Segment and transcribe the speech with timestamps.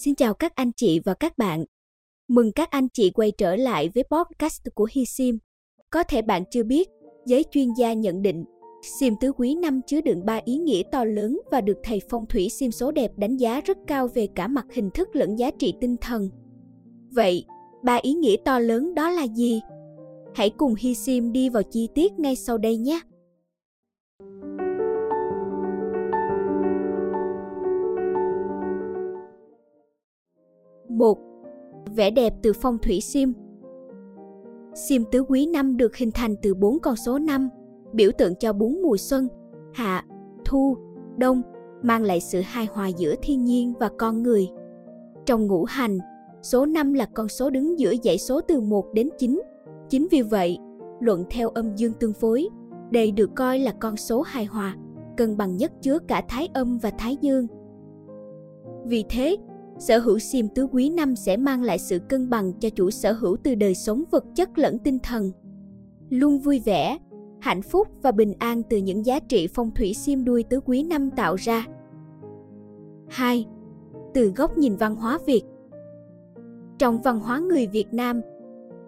[0.00, 1.64] Xin chào các anh chị và các bạn.
[2.28, 5.38] Mừng các anh chị quay trở lại với podcast của Hi Sim.
[5.90, 6.88] Có thể bạn chưa biết,
[7.26, 8.44] giới chuyên gia nhận định
[9.00, 12.26] Sim tứ quý năm chứa đựng ba ý nghĩa to lớn và được thầy phong
[12.26, 15.50] thủy sim số đẹp đánh giá rất cao về cả mặt hình thức lẫn giá
[15.50, 16.30] trị tinh thần.
[17.10, 17.44] Vậy,
[17.84, 19.60] ba ý nghĩa to lớn đó là gì?
[20.34, 23.00] Hãy cùng Hi Sim đi vào chi tiết ngay sau đây nhé.
[30.98, 31.18] Một
[31.96, 33.32] Vẻ đẹp từ phong thủy sim
[34.74, 37.48] Sim tứ quý năm được hình thành từ bốn con số năm,
[37.92, 39.28] biểu tượng cho bốn mùa xuân,
[39.74, 40.04] hạ,
[40.44, 40.76] thu,
[41.16, 41.42] đông,
[41.82, 44.48] mang lại sự hài hòa giữa thiên nhiên và con người.
[45.26, 45.98] Trong ngũ hành,
[46.42, 49.42] số 5 là con số đứng giữa dãy số từ 1 đến 9.
[49.88, 50.58] Chính vì vậy,
[51.00, 52.48] luận theo âm dương tương phối,
[52.90, 54.76] đây được coi là con số hài hòa,
[55.16, 57.46] cân bằng nhất chứa cả thái âm và thái dương.
[58.84, 59.36] Vì thế,
[59.78, 63.12] sở hữu sim tứ quý năm sẽ mang lại sự cân bằng cho chủ sở
[63.12, 65.32] hữu từ đời sống vật chất lẫn tinh thần.
[66.10, 66.98] Luôn vui vẻ,
[67.40, 70.82] hạnh phúc và bình an từ những giá trị phong thủy sim đuôi tứ quý
[70.82, 71.66] năm tạo ra.
[73.08, 73.46] 2.
[74.14, 75.42] Từ góc nhìn văn hóa Việt
[76.78, 78.20] Trong văn hóa người Việt Nam,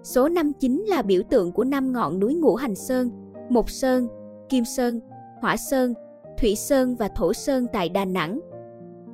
[0.02, 3.10] số năm chính là biểu tượng của năm ngọn núi ngũ hành sơn,
[3.48, 4.08] Mộc Sơn,
[4.48, 5.00] Kim Sơn,
[5.40, 5.94] Hỏa Sơn,
[6.38, 8.40] Thủy Sơn và Thổ Sơn tại Đà Nẵng.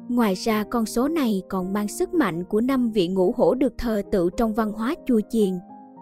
[0.09, 3.79] Ngoài ra con số này còn mang sức mạnh của năm vị ngũ hổ được
[3.79, 5.51] thờ tự trong văn hóa chùa chiền,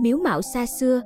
[0.01, 1.01] miếu mạo xa xưa.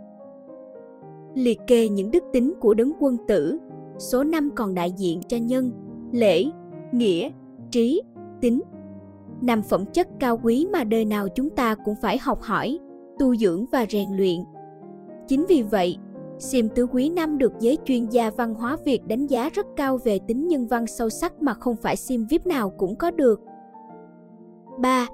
[1.35, 3.59] Liệt kê những đức tính của đấng quân tử,
[3.99, 5.73] số năm còn đại diện cho nhân,
[6.13, 6.45] lễ,
[6.93, 7.31] nghĩa,
[7.71, 8.03] trí,
[8.41, 8.61] tính.
[9.41, 12.79] Năm phẩm chất cao quý mà đời nào chúng ta cũng phải học hỏi,
[13.19, 14.41] tu dưỡng và rèn luyện.
[15.29, 15.97] Chính vì vậy,
[16.39, 19.99] Sim tứ quý năm được giới chuyên gia văn hóa Việt đánh giá rất cao
[20.05, 23.41] về tính nhân văn sâu sắc mà không phải sim VIP nào cũng có được.
[24.81, 25.07] 3.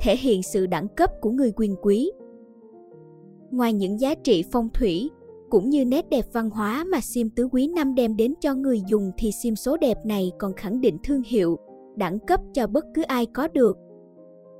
[0.00, 2.12] Thể hiện sự đẳng cấp của người quyền quý.
[3.50, 5.10] Ngoài những giá trị phong thủy,
[5.50, 8.82] cũng như nét đẹp văn hóa mà sim tứ quý năm đem đến cho người
[8.88, 11.58] dùng thì sim số đẹp này còn khẳng định thương hiệu,
[11.96, 13.78] đẳng cấp cho bất cứ ai có được.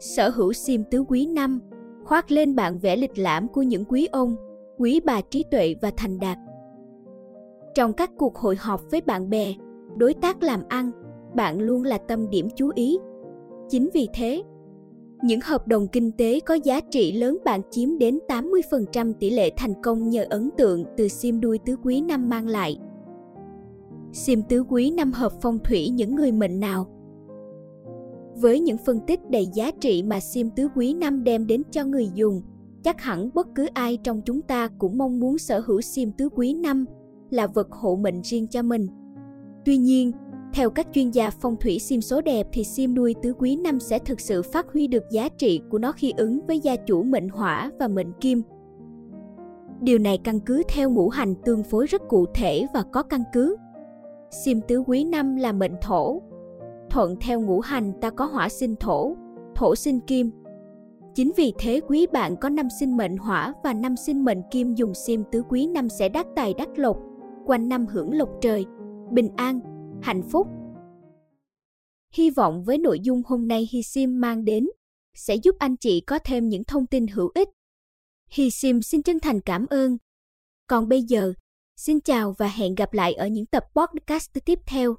[0.00, 1.60] Sở hữu sim tứ quý năm
[2.04, 4.36] khoác lên bạn vẽ lịch lãm của những quý ông,
[4.78, 6.38] quý bà trí tuệ và thành đạt.
[7.74, 9.54] Trong các cuộc hội họp với bạn bè,
[9.96, 10.90] đối tác làm ăn,
[11.34, 12.98] bạn luôn là tâm điểm chú ý.
[13.68, 14.42] Chính vì thế,
[15.22, 19.50] những hợp đồng kinh tế có giá trị lớn bạn chiếm đến 80% tỷ lệ
[19.56, 22.78] thành công nhờ ấn tượng từ sim đuôi tứ quý năm mang lại.
[24.12, 26.86] Sim tứ quý năm hợp phong thủy những người mệnh nào?
[28.34, 31.84] Với những phân tích đầy giá trị mà sim tứ quý năm đem đến cho
[31.84, 32.42] người dùng,
[32.88, 36.28] chắc hẳn bất cứ ai trong chúng ta cũng mong muốn sở hữu sim tứ
[36.28, 36.84] quý năm
[37.30, 38.86] là vật hộ mệnh riêng cho mình.
[39.64, 40.12] Tuy nhiên,
[40.52, 43.80] theo các chuyên gia phong thủy sim số đẹp thì sim nuôi tứ quý năm
[43.80, 47.02] sẽ thực sự phát huy được giá trị của nó khi ứng với gia chủ
[47.02, 48.42] mệnh hỏa và mệnh kim.
[49.80, 53.22] Điều này căn cứ theo ngũ hành tương phối rất cụ thể và có căn
[53.32, 53.56] cứ.
[54.44, 56.22] Sim tứ quý năm là mệnh thổ.
[56.90, 59.16] Thuận theo ngũ hành ta có hỏa sinh thổ,
[59.54, 60.30] thổ sinh kim,
[61.14, 64.74] Chính vì thế quý bạn có năm sinh mệnh hỏa và năm sinh mệnh kim
[64.74, 66.98] dùng sim tứ quý năm sẽ đắc tài đắc lộc,
[67.46, 68.64] quanh năm hưởng lộc trời,
[69.12, 69.60] bình an,
[70.02, 70.46] hạnh phúc.
[72.12, 74.66] Hy vọng với nội dung hôm nay Hi Sim mang đến
[75.14, 77.48] sẽ giúp anh chị có thêm những thông tin hữu ích.
[78.30, 79.96] Hi Sim xin chân thành cảm ơn.
[80.66, 81.32] Còn bây giờ,
[81.76, 84.96] xin chào và hẹn gặp lại ở những tập podcast tiếp theo.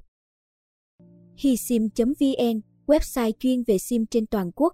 [1.38, 4.74] Hisim.vn, website chuyên về sim trên toàn quốc